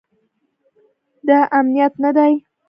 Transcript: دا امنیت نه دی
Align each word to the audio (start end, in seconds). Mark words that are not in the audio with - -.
دا 1.27 1.39
امنیت 1.59 1.93
نه 2.03 2.11
دی 2.15 2.33